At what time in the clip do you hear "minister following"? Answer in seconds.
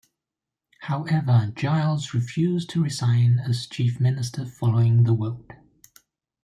3.99-5.03